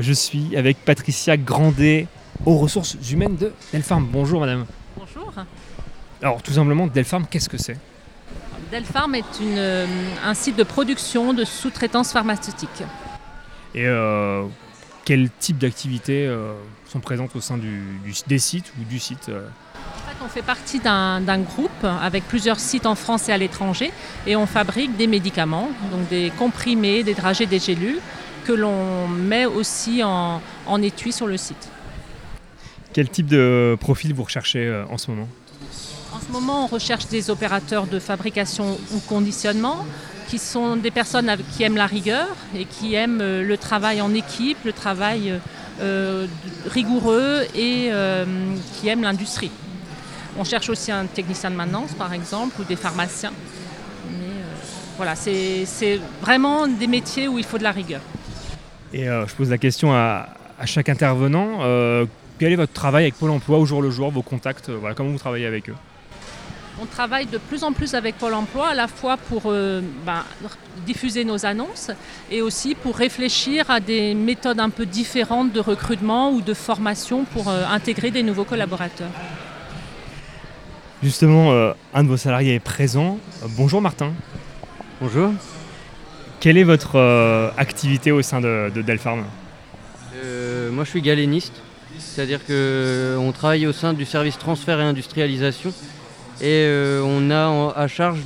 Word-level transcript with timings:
Je 0.00 0.14
suis 0.14 0.56
avec 0.56 0.78
Patricia 0.82 1.36
Grandet 1.36 2.06
aux 2.46 2.56
ressources 2.56 2.96
humaines 3.12 3.36
de 3.36 3.52
Delpharm. 3.70 4.06
Bonjour 4.10 4.40
madame. 4.40 4.64
Bonjour. 4.96 5.30
Alors 6.22 6.42
tout 6.42 6.52
simplement, 6.52 6.86
Delpharm, 6.86 7.26
qu'est-ce 7.30 7.50
que 7.50 7.58
c'est? 7.58 7.76
Delpharm 8.72 9.14
est 9.14 9.24
une, 9.42 9.58
euh, 9.58 9.86
un 10.24 10.32
site 10.32 10.56
de 10.56 10.62
production 10.62 11.34
de 11.34 11.44
sous-traitance 11.44 12.12
pharmaceutique. 12.12 12.82
Et 13.74 13.86
euh, 13.86 14.44
quel 15.04 15.28
type 15.38 15.58
d'activités 15.58 16.26
euh, 16.26 16.54
sont 16.88 17.00
présentes 17.00 17.36
au 17.36 17.40
sein 17.42 17.58
du, 17.58 17.82
du- 18.02 18.14
des 18.26 18.38
sites 18.38 18.72
ou 18.80 18.84
du 18.84 18.98
site 18.98 19.28
euh? 19.28 19.46
En 19.76 20.08
fait, 20.08 20.24
on 20.24 20.28
fait 20.28 20.42
partie 20.42 20.78
d'un 20.78 21.20
d'un 21.20 21.40
groupe 21.40 21.84
avec 21.84 22.24
plusieurs 22.26 22.58
sites 22.58 22.86
en 22.86 22.94
France 22.94 23.28
et 23.28 23.32
à 23.32 23.38
l'étranger 23.38 23.92
et 24.26 24.34
on 24.34 24.46
fabrique 24.46 24.96
des 24.96 25.06
médicaments, 25.06 25.68
donc 25.92 26.08
des 26.08 26.32
comprimés, 26.38 27.02
des 27.02 27.12
dragées, 27.14 27.44
des 27.46 27.58
gélules 27.58 28.00
que 28.44 28.52
l'on 28.52 29.08
met 29.08 29.46
aussi 29.46 30.02
en, 30.02 30.40
en 30.66 30.82
étui 30.82 31.12
sur 31.12 31.26
le 31.26 31.36
site. 31.36 31.68
Quel 32.92 33.08
type 33.08 33.26
de 33.26 33.76
profil 33.80 34.14
vous 34.14 34.24
recherchez 34.24 34.66
euh, 34.66 34.84
en 34.90 34.98
ce 34.98 35.10
moment? 35.10 35.28
En 36.12 36.20
ce 36.20 36.32
moment, 36.32 36.64
on 36.64 36.66
recherche 36.66 37.06
des 37.06 37.30
opérateurs 37.30 37.86
de 37.86 37.98
fabrication 38.00 38.76
ou 38.92 39.00
conditionnement 39.00 39.86
qui 40.28 40.38
sont 40.38 40.76
des 40.76 40.90
personnes 40.90 41.30
qui 41.52 41.62
aiment 41.62 41.76
la 41.76 41.86
rigueur 41.86 42.28
et 42.56 42.64
qui 42.64 42.94
aiment 42.94 43.20
euh, 43.20 43.42
le 43.42 43.56
travail 43.56 44.00
en 44.00 44.12
équipe, 44.14 44.58
le 44.64 44.72
travail 44.72 45.40
euh, 45.80 46.26
rigoureux 46.68 47.46
et 47.54 47.88
euh, 47.90 48.24
qui 48.74 48.88
aiment 48.88 49.02
l'industrie. 49.02 49.50
On 50.38 50.44
cherche 50.44 50.68
aussi 50.68 50.92
un 50.92 51.06
technicien 51.06 51.50
de 51.50 51.56
maintenance, 51.56 51.92
par 51.92 52.12
exemple, 52.12 52.60
ou 52.60 52.64
des 52.64 52.76
pharmaciens. 52.76 53.32
Mais 54.12 54.26
euh, 54.26 54.54
voilà, 54.96 55.16
c'est 55.16 56.00
vraiment 56.20 56.68
des 56.68 56.86
métiers 56.86 57.26
où 57.28 57.38
il 57.38 57.44
faut 57.44 57.58
de 57.58 57.64
la 57.64 57.72
rigueur. 57.72 58.00
Et 58.92 59.08
euh, 59.08 59.26
je 59.26 59.34
pose 59.34 59.50
la 59.50 59.58
question 59.58 59.92
à, 59.92 60.28
à 60.58 60.66
chaque 60.66 60.88
intervenant. 60.88 61.58
euh, 61.60 62.06
quel 62.38 62.52
est 62.52 62.56
votre 62.56 62.72
travail 62.72 63.04
avec 63.04 63.14
Pôle 63.16 63.30
Emploi 63.30 63.58
au 63.58 63.66
jour 63.66 63.82
le 63.82 63.90
jour, 63.90 64.10
vos 64.10 64.22
contacts, 64.22 64.68
euh, 64.68 64.76
voilà, 64.80 64.94
comment 64.94 65.10
vous 65.10 65.18
travaillez 65.18 65.46
avec 65.46 65.68
eux? 65.68 65.74
On 66.82 66.86
travaille 66.86 67.26
de 67.26 67.36
plus 67.36 67.62
en 67.62 67.72
plus 67.72 67.94
avec 67.94 68.16
Pôle 68.16 68.32
Emploi, 68.32 68.68
à 68.68 68.74
la 68.74 68.88
fois 68.88 69.18
pour 69.18 69.42
euh, 69.46 69.82
ben, 70.06 70.24
diffuser 70.86 71.24
nos 71.24 71.44
annonces 71.44 71.90
et 72.30 72.40
aussi 72.40 72.74
pour 72.74 72.96
réfléchir 72.96 73.70
à 73.70 73.80
des 73.80 74.14
méthodes 74.14 74.58
un 74.58 74.70
peu 74.70 74.86
différentes 74.86 75.52
de 75.52 75.60
recrutement 75.60 76.32
ou 76.32 76.40
de 76.40 76.54
formation 76.54 77.26
pour 77.26 77.50
euh, 77.50 77.64
intégrer 77.70 78.10
des 78.10 78.22
nouveaux 78.22 78.44
collaborateurs. 78.44 79.10
Justement, 81.02 81.52
euh, 81.52 81.72
un 81.92 82.02
de 82.02 82.08
vos 82.08 82.16
salariés 82.16 82.54
est 82.54 82.60
présent. 82.60 83.18
Euh, 83.42 83.46
bonjour 83.50 83.82
Martin. 83.82 84.12
Bonjour. 85.02 85.32
Quelle 86.40 86.56
est 86.56 86.64
votre 86.64 86.96
euh, 86.96 87.50
activité 87.58 88.12
au 88.12 88.22
sein 88.22 88.40
de, 88.40 88.70
de 88.74 88.80
Delpharm? 88.82 89.24
Euh, 90.16 90.70
moi 90.70 90.84
je 90.84 90.90
suis 90.90 91.02
galéniste, 91.02 91.52
c'est-à-dire 91.98 92.40
qu'on 92.46 93.32
travaille 93.32 93.66
au 93.66 93.72
sein 93.72 93.92
du 93.92 94.06
service 94.06 94.38
transfert 94.38 94.80
et 94.80 94.84
industrialisation 94.84 95.70
et 96.40 96.64
euh, 96.64 97.02
on 97.04 97.30
a 97.30 97.46
en- 97.48 97.68
à 97.70 97.86
charge 97.88 98.20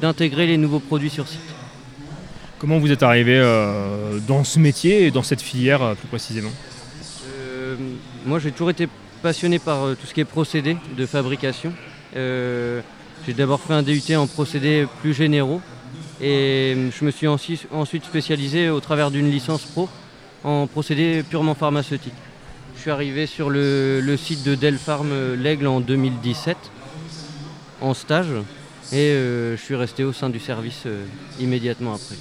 d'intégrer 0.00 0.46
les 0.48 0.56
nouveaux 0.56 0.80
produits 0.80 1.10
sur 1.10 1.28
site. 1.28 1.40
Comment 2.58 2.78
vous 2.78 2.90
êtes 2.90 3.04
arrivé 3.04 3.36
euh, 3.38 4.18
dans 4.26 4.42
ce 4.42 4.58
métier 4.58 5.06
et 5.06 5.10
dans 5.12 5.22
cette 5.22 5.40
filière 5.40 5.80
euh, 5.82 5.94
plus 5.94 6.08
précisément? 6.08 6.50
Euh, 7.28 7.76
moi 8.26 8.40
j'ai 8.40 8.50
toujours 8.50 8.70
été 8.70 8.88
passionné 9.22 9.60
par 9.60 9.84
euh, 9.84 9.94
tout 9.94 10.06
ce 10.08 10.12
qui 10.14 10.20
est 10.20 10.24
procédé 10.24 10.76
de 10.96 11.06
fabrication. 11.06 11.72
Euh, 12.16 12.80
j'ai 13.26 13.32
d'abord 13.32 13.60
fait 13.60 13.74
un 13.74 13.82
DUT 13.82 14.16
en 14.16 14.26
procédés 14.26 14.86
plus 15.00 15.14
généraux 15.14 15.60
et 16.20 16.74
euh, 16.76 16.90
je 16.90 17.04
me 17.04 17.10
suis 17.10 17.26
ensuite 17.26 18.04
spécialisé 18.04 18.68
au 18.70 18.80
travers 18.80 19.10
d'une 19.10 19.30
licence 19.30 19.62
pro 19.62 19.88
en 20.44 20.66
procédés 20.66 21.22
purement 21.22 21.54
pharmaceutiques. 21.54 22.14
Je 22.76 22.80
suis 22.82 22.90
arrivé 22.90 23.26
sur 23.26 23.50
le, 23.50 24.00
le 24.00 24.16
site 24.16 24.42
de 24.42 24.54
Delpharm 24.54 25.10
euh, 25.12 25.36
l'Aigle 25.36 25.66
en 25.66 25.80
2017 25.80 26.56
en 27.80 27.94
stage 27.94 28.28
et 28.92 28.96
euh, 28.96 29.56
je 29.56 29.62
suis 29.62 29.74
resté 29.74 30.04
au 30.04 30.12
sein 30.12 30.30
du 30.30 30.40
service 30.40 30.82
euh, 30.86 31.04
immédiatement 31.38 31.94
après. 31.94 32.16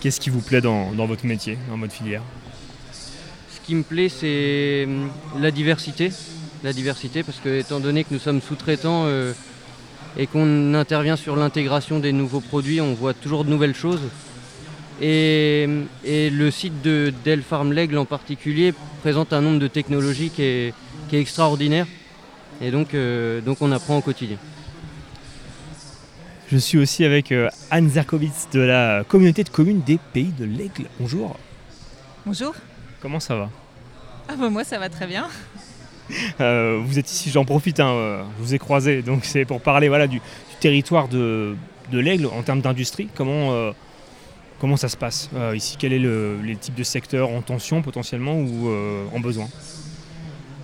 Qu'est-ce 0.00 0.20
qui 0.20 0.30
vous 0.30 0.40
plaît 0.40 0.60
dans, 0.60 0.92
dans 0.92 1.06
votre 1.06 1.26
métier, 1.26 1.58
dans 1.68 1.78
votre 1.78 1.92
filière? 1.92 2.22
Ce 2.92 3.60
qui 3.64 3.74
me 3.74 3.84
plaît, 3.84 4.08
c'est 4.08 4.88
la 5.38 5.50
diversité. 5.50 6.10
La 6.64 6.72
diversité, 6.72 7.22
parce 7.22 7.38
que 7.38 7.60
étant 7.60 7.80
donné 7.80 8.04
que 8.04 8.12
nous 8.12 8.20
sommes 8.20 8.40
sous-traitants 8.40 9.04
euh, 9.06 9.32
et 10.16 10.26
qu'on 10.26 10.74
intervient 10.74 11.16
sur 11.16 11.36
l'intégration 11.36 11.98
des 11.98 12.12
nouveaux 12.12 12.40
produits, 12.40 12.80
on 12.80 12.94
voit 12.94 13.14
toujours 13.14 13.44
de 13.44 13.50
nouvelles 13.50 13.74
choses. 13.74 14.02
Et, 15.00 15.68
et 16.04 16.30
le 16.30 16.50
site 16.50 16.82
de 16.82 17.12
Delpharm 17.24 17.72
L'Aigle 17.72 17.98
en 17.98 18.04
particulier 18.04 18.74
présente 19.00 19.32
un 19.32 19.40
nombre 19.40 19.58
de 19.58 19.66
technologies 19.66 20.30
qui 20.30 20.42
est, 20.42 20.74
qui 21.08 21.16
est 21.16 21.20
extraordinaire. 21.20 21.86
Et 22.60 22.70
donc, 22.70 22.94
euh, 22.94 23.40
donc 23.40 23.62
on 23.62 23.72
apprend 23.72 23.96
au 23.96 24.02
quotidien. 24.02 24.36
Je 26.50 26.58
suis 26.58 26.78
aussi 26.78 27.04
avec 27.04 27.32
euh, 27.32 27.48
Anne 27.70 27.88
Zerkovitz 27.88 28.48
de 28.52 28.60
la 28.60 29.04
communauté 29.08 29.42
de 29.42 29.48
communes 29.48 29.80
des 29.80 29.98
Pays 30.12 30.32
de 30.38 30.44
l'Aigle. 30.44 30.84
Bonjour. 31.00 31.36
Bonjour. 32.26 32.54
Comment 33.00 33.18
ça 33.18 33.34
va? 33.34 33.50
Ah 34.28 34.34
bah 34.38 34.50
moi 34.50 34.62
ça 34.62 34.78
va 34.78 34.88
très 34.88 35.06
bien. 35.06 35.26
Euh, 36.40 36.80
Vous 36.84 36.98
êtes 36.98 37.10
ici, 37.10 37.30
j'en 37.30 37.44
profite, 37.44 37.80
hein, 37.80 37.90
euh, 37.90 38.22
je 38.38 38.44
vous 38.44 38.54
ai 38.54 38.58
croisé, 38.58 39.02
donc 39.02 39.24
c'est 39.24 39.44
pour 39.44 39.60
parler 39.60 39.88
voilà, 39.88 40.06
du, 40.06 40.20
territoire 40.60 41.08
de, 41.08 41.56
l'Aigle 41.92 42.26
en 42.26 42.42
termes 42.42 42.60
d'industrie. 42.60 43.08
Comment, 43.14 43.52
euh, 43.52 43.72
comment 44.60 44.76
ça 44.76 44.88
se 44.88 44.96
passe 44.96 45.28
ici? 45.54 45.76
Quel 45.78 45.92
est 45.92 45.98
le, 45.98 46.38
les 46.42 46.56
types 46.56 46.74
de 46.74 46.84
secteurs 46.84 47.30
en 47.30 47.42
tension 47.42 47.82
potentiellement 47.82 48.36
ou 48.36 48.70
en 49.14 49.20
besoin? 49.20 49.48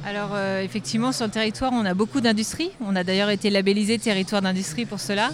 Alors 0.07 0.39
effectivement 0.63 1.13
sur 1.13 1.27
le 1.27 1.33
territoire 1.33 1.73
on 1.75 1.85
a 1.85 1.93
beaucoup 1.93 2.21
d'industries. 2.21 2.71
On 2.81 2.97
a 2.97 3.05
d'ailleurs 3.05 3.29
été 3.29 3.51
labellisé 3.51 3.99
territoire 3.99 4.41
d'industrie 4.41 4.87
pour 4.87 5.01
cela. 5.01 5.31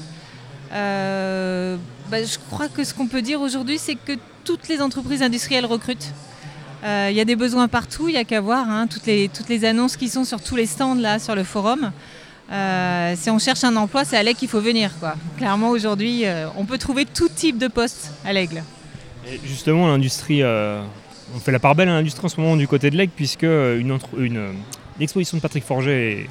Bah, 0.70 2.22
je 2.25 2.38
crois 2.50 2.69
que 2.69 2.82
ce 2.82 2.92
qu'on 2.92 3.06
peut 3.06 3.22
dire 3.22 3.41
aujourd'hui 3.41 3.78
c'est 3.78 3.94
que 3.94 4.12
toutes 4.44 4.69
les 4.69 4.81
entreprises 4.81 5.22
industrielles 5.22 5.66
recrutent. 5.66 6.12
Euh, 6.84 7.09
Il 7.11 7.17
y 7.17 7.21
a 7.21 7.25
des 7.25 7.37
besoins 7.37 7.67
partout, 7.69 8.09
il 8.09 8.12
n'y 8.12 8.19
a 8.19 8.25
qu'à 8.25 8.41
voir 8.41 8.69
hein, 8.69 8.87
toutes, 8.87 9.06
les, 9.06 9.28
toutes 9.28 9.49
les 9.49 9.65
annonces 9.65 9.97
qui 9.97 10.09
sont 10.09 10.25
sur 10.25 10.41
tous 10.43 10.56
les 10.56 10.67
stands 10.67 10.95
là 10.95 11.19
sur 11.19 11.34
le 11.34 11.45
forum. 11.45 11.93
Euh, 12.53 13.15
si 13.17 13.31
on 13.31 13.39
cherche 13.39 13.65
un 13.65 13.75
emploi, 13.77 14.05
c'est 14.05 14.19
à 14.19 14.22
l'aigle 14.22 14.39
qu'il 14.39 14.50
faut 14.50 14.61
venir. 14.61 14.91
Quoi. 15.00 15.15
Clairement 15.39 15.71
aujourd'hui, 15.71 16.27
euh, 16.27 16.47
on 16.59 16.67
peut 16.67 16.77
trouver 16.77 17.06
tout 17.06 17.31
type 17.34 17.56
de 17.56 17.69
poste 17.69 18.12
à 18.23 18.34
l'aigle. 18.34 18.62
Et 19.27 19.41
justement, 19.47 19.89
l'industrie, 19.89 20.43
euh, 20.43 20.83
on 21.34 21.41
fait 21.41 21.53
la 21.53 21.59
part 21.59 21.75
belle 21.75 21.89
à 21.89 21.93
l'industrie 21.93 22.27
en 22.27 22.28
ce 22.28 22.39
moment 22.39 22.56
du 22.56 22.69
côté 22.69 22.91
de 22.91 22.97
l'Aigle, 22.99 23.12
puisque 23.17 23.44
une, 23.44 23.91
entre- 23.91 24.21
une, 24.21 24.37
euh, 24.37 24.53
une 24.99 25.03
exposition 25.03 25.39
de 25.39 25.43
Patrick 25.43 25.65
Forget 25.65 26.12
est 26.12 26.27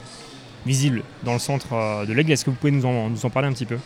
visible 0.68 1.02
dans 1.24 1.34
le 1.34 1.40
centre 1.40 2.06
de 2.06 2.14
l'Aigle. 2.14 2.32
Est-ce 2.32 2.46
que 2.46 2.52
vous 2.52 2.56
pouvez 2.58 2.72
nous 2.72 2.86
en, 2.86 3.10
nous 3.10 3.26
en 3.26 3.32
parler 3.32 3.48
un 3.48 3.54
petit 3.54 3.66
peu? 3.66 3.80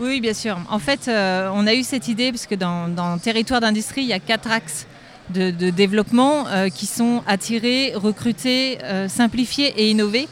Oui, 0.00 0.20
bien 0.20 0.34
sûr. 0.34 0.58
En 0.68 0.80
fait, 0.80 1.08
on 1.08 1.66
a 1.66 1.74
eu 1.74 1.84
cette 1.84 2.08
idée 2.08 2.32
parce 2.32 2.46
que 2.46 2.56
dans, 2.56 2.88
dans 2.88 3.14
le 3.14 3.20
territoire 3.20 3.60
d'industrie, 3.60 4.02
il 4.02 4.08
y 4.08 4.12
a 4.12 4.18
quatre 4.18 4.50
axes 4.50 4.86
de, 5.30 5.70
développement 5.70 6.46
euh, 6.48 6.68
qui 6.68 6.86
sont 6.86 7.22
attirer, 7.26 7.92
recruter, 7.94 8.78
euh, 8.84 9.08
simplifier 9.08 9.68
et 9.76 9.90
innover. 9.90 10.28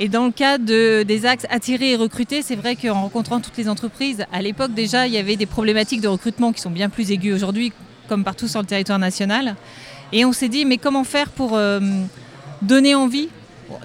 Et 0.00 0.08
dans 0.08 0.26
le 0.26 0.30
cas 0.32 0.58
de- 0.58 1.02
des 1.02 1.26
axes 1.26 1.46
attirer 1.50 1.92
et 1.92 1.96
recruter, 1.96 2.42
c'est 2.42 2.54
vrai 2.56 2.76
qu'en 2.76 3.02
rencontrant 3.02 3.40
toutes 3.40 3.56
les 3.56 3.68
entreprises, 3.68 4.24
à 4.32 4.42
l'époque 4.42 4.72
déjà, 4.74 5.06
il 5.06 5.12
y 5.12 5.18
avait 5.18 5.36
des 5.36 5.46
problématiques 5.46 6.00
de 6.00 6.08
recrutement 6.08 6.52
qui 6.52 6.60
sont 6.60 6.70
bien 6.70 6.88
plus 6.88 7.10
aiguës 7.10 7.34
aujourd'hui, 7.34 7.72
comme 8.08 8.22
partout 8.24 8.48
sur 8.48 8.60
le 8.60 8.66
territoire 8.66 8.98
national. 8.98 9.56
Et 10.12 10.24
on 10.24 10.32
s'est 10.32 10.48
dit, 10.48 10.64
mais 10.64 10.78
comment 10.78 11.04
faire 11.04 11.30
pour 11.30 11.56
euh, 11.56 11.80
donner 12.62 12.94
envie 12.94 13.28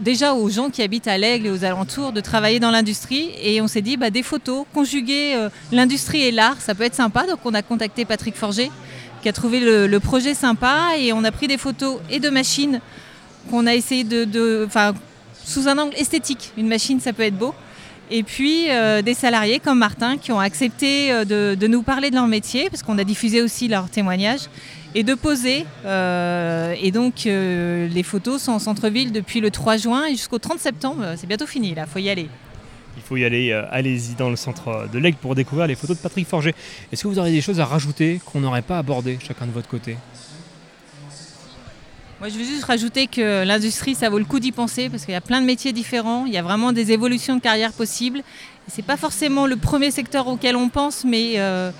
déjà 0.01 0.33
aux 0.33 0.49
gens 0.49 0.69
qui 0.69 0.81
habitent 0.81 1.07
à 1.07 1.17
l'Aigle 1.17 1.47
et 1.47 1.49
aux 1.51 1.63
alentours 1.63 2.11
de 2.11 2.21
travailler 2.21 2.59
dans 2.59 2.71
l'industrie. 2.71 3.31
Et 3.41 3.61
on 3.61 3.67
s'est 3.67 3.81
dit, 3.81 3.97
bah, 3.97 4.09
des 4.09 4.23
photos, 4.23 4.65
conjuguer 4.73 5.33
euh, 5.35 5.49
l'industrie 5.71 6.21
et 6.21 6.31
l'art, 6.31 6.59
ça 6.61 6.75
peut 6.75 6.83
être 6.83 6.95
sympa. 6.95 7.25
Donc 7.25 7.39
on 7.45 7.53
a 7.53 7.61
contacté 7.61 8.05
Patrick 8.05 8.35
Forger, 8.35 8.71
qui 9.21 9.29
a 9.29 9.33
trouvé 9.33 9.59
le, 9.59 9.99
projet 9.99 10.33
sympa. 10.33 10.91
Et 10.97 11.13
on 11.13 11.23
a 11.23 11.31
pris 11.31 11.47
des 11.47 11.57
photos 11.57 11.99
et 12.09 12.19
de 12.19 12.29
machines 12.29 12.79
qu'on 13.49 13.65
a 13.67 13.75
essayé 13.75 14.03
de... 14.03 14.23
de- 14.25 14.63
Enfin, 14.67 14.93
sous 15.45 15.67
un 15.67 15.77
angle 15.77 15.95
esthétique. 15.97 16.51
Une 16.57 16.67
machine, 16.67 16.99
ça 17.01 17.11
peut 17.11 17.23
être 17.23 17.37
beau. 17.37 17.53
Et 18.15 18.21
puis 18.21 18.69
euh, 18.69 19.01
des 19.01 19.15
salariés 19.15 19.59
comme 19.59 19.79
Martin 19.79 20.17
qui 20.17 20.31
ont 20.31 20.39
accepté 20.39 21.11
euh, 21.11 21.25
de, 21.55 21.67
nous 21.67 21.81
parler 21.81 22.11
de 22.11 22.15
leur 22.15 22.27
métier, 22.27 22.69
parce 22.69 22.83
qu'on 22.83 22.99
a 22.99 23.03
diffusé 23.03 23.41
aussi 23.41 23.67
leurs 23.67 23.89
témoignages, 23.89 24.49
et 24.93 25.01
de 25.01 25.15
poser. 25.15 25.65
Euh, 25.83 26.75
et 26.79 26.91
donc 26.91 27.23
les 27.25 28.03
photos 28.03 28.43
sont 28.43 28.51
en 28.51 28.59
centre-ville 28.59 29.11
depuis 29.11 29.39
le 29.39 29.49
3 29.49 29.77
juin 29.77 30.05
et 30.05 30.11
jusqu'au 30.11 30.37
30 30.37 30.59
septembre. 30.59 31.15
C'est 31.17 31.25
bientôt 31.25 31.47
fini, 31.47 31.73
là, 31.73 31.87
faut 31.87 31.97
y 31.97 32.11
aller. 32.11 32.29
Il 32.97 33.01
faut 33.01 33.17
y 33.17 33.25
aller, 33.25 33.51
allez-y 33.71 34.13
dans 34.13 34.29
le 34.29 34.35
centre 34.35 34.87
de 34.93 34.99
l'Aigle 34.99 35.17
pour 35.17 35.33
découvrir 35.33 35.65
les 35.65 35.73
photos 35.73 35.97
de 35.97 36.01
Patrick 36.03 36.27
Forget. 36.27 36.53
Est-ce 36.91 37.01
que 37.01 37.07
vous 37.07 37.17
aurez 37.17 37.31
des 37.31 37.41
choses 37.41 37.59
à 37.59 37.65
rajouter 37.65 38.21
qu'on 38.23 38.41
n'aurait 38.41 38.61
pas 38.61 38.77
abordées 38.77 39.17
chacun 39.25 39.47
de 39.47 39.51
votre 39.51 39.67
côté? 39.67 39.97
Je 42.25 42.37
veux 42.37 42.45
juste 42.45 42.63
rajouter 42.63 43.07
que 43.07 43.43
l'industrie, 43.43 43.95
ça 43.95 44.09
vaut 44.09 44.17
le 44.17 44.23
coup 44.23 44.39
d'y 44.39 44.53
penser 44.53 44.89
parce 44.89 45.03
qu'il 45.03 45.13
y 45.13 45.17
a 45.17 45.21
plein 45.21 45.41
de 45.41 45.45
métiers 45.45 45.73
différents, 45.73 46.25
il 46.25 46.33
y 46.33 46.37
a 46.37 46.41
vraiment 46.41 46.71
des 46.71 46.91
évolutions 46.91 47.35
de 47.35 47.41
carrière 47.41 47.73
possibles. 47.73 48.19
Et 48.19 48.69
C'est 48.69 48.85
pas 48.85 48.95
forcément 48.95 49.45
le 49.45 49.57
premier 49.57 49.91
secteur 49.91 50.27
auquel 50.27 50.55
on 50.55 50.69
pense, 50.69 51.03
mais 51.03 51.33
euh, 51.35 51.71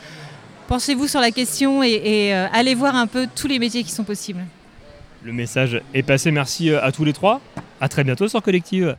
pensez-vous 0.67 1.07
sur 1.07 1.21
la 1.21 1.31
question 1.31 1.81
et, 1.81 2.33
allez 2.33 2.75
voir 2.75 2.95
un 2.95 3.07
peu 3.07 3.27
tous 3.33 3.47
les 3.47 3.57
métiers 3.57 3.83
qui 3.83 3.91
sont 3.91 4.03
possibles. 4.03 4.41
Le 5.23 5.31
message 5.31 5.81
est 5.93 6.03
passé. 6.03 6.31
Merci 6.31 6.73
à 6.73 6.91
tous 6.91 7.05
les 7.05 7.13
trois. 7.13 7.39
À 7.79 7.87
très 7.87 8.03
bientôt 8.03 8.27
sur 8.27 8.41
Collective. 8.41 8.97